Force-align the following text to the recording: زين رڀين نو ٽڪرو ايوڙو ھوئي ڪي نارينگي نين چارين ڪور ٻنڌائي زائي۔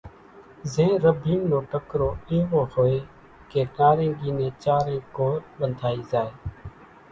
زين 0.71 0.91
رڀين 1.03 1.39
نو 1.51 1.59
ٽڪرو 1.71 2.09
ايوڙو 2.29 2.61
ھوئي 2.73 2.97
ڪي 3.51 3.61
نارينگي 3.77 4.31
نين 4.39 4.53
چارين 4.63 4.99
ڪور 5.15 5.37
ٻنڌائي 5.57 5.99
زائي۔ 6.11 6.31